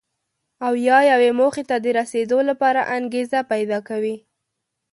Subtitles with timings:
[0.65, 4.15] او یا یوې موخې ته د رسېدو لپاره انګېزه پیدا کوي.